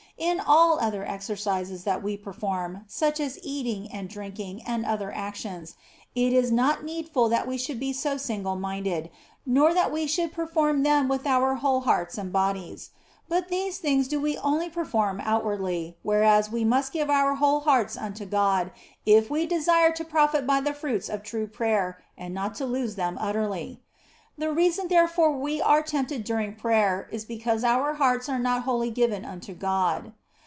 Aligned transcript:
In 0.17 0.39
all 0.39 0.79
other 0.79 1.03
exercises 1.03 1.83
that 1.85 2.03
we 2.03 2.15
perform, 2.15 2.81
such 2.87 3.19
as 3.19 3.39
eating 3.41 3.91
and 3.91 4.07
drinking 4.07 4.61
and 4.67 4.85
other 4.85 5.11
actions, 5.11 5.73
it 6.13 6.31
is 6.31 6.51
not 6.51 6.83
needful 6.83 7.27
that 7.29 7.47
we 7.47 7.57
should 7.57 7.79
be 7.79 7.91
so 7.91 8.17
single 8.17 8.55
minded, 8.55 9.09
nor 9.47 9.73
that 9.73 9.91
we 9.91 10.05
should 10.05 10.31
perform 10.31 10.83
them 10.83 11.07
with 11.07 11.25
our 11.25 11.55
whole 11.55 11.79
hearts 11.81 12.19
and 12.19 12.31
bodies. 12.31 12.91
But 13.29 13.47
these 13.49 13.79
things 13.79 14.07
do 14.07 14.21
we 14.21 14.37
only 14.37 14.69
perform 14.69 15.19
outwardly, 15.25 15.97
whereas 16.03 16.51
we 16.51 16.63
must 16.63 16.93
give 16.93 17.09
our 17.09 17.33
hearts 17.33 17.95
wholly 17.95 18.05
unto 18.05 18.25
God 18.27 18.71
if 19.07 19.31
we 19.31 19.47
desire 19.47 19.91
to 19.91 20.03
102 20.03 20.03
THE 20.03 20.03
BLESSED 20.03 20.03
ANGELA 20.03 20.27
profit 20.27 20.45
by 20.45 20.61
the 20.61 20.77
fruits 20.79 21.09
of 21.09 21.23
true 21.23 21.47
prayer 21.47 21.97
and 22.15 22.31
not 22.31 22.53
to 22.55 22.67
lose 22.67 22.93
them 22.93 23.17
utterly. 23.19 23.81
The 24.37 24.51
reason 24.51 24.87
wherefore 24.89 25.37
we 25.37 25.61
are 25.61 25.83
tempted 25.83 26.23
during 26.23 26.55
prayer 26.55 27.07
is 27.11 27.25
because 27.25 27.63
our 27.63 27.95
hearts 27.95 28.27
are 28.27 28.39
not 28.39 28.63
wholly 28.63 28.89
given 28.89 29.23
unto 29.23 29.53
God. 29.53 30.13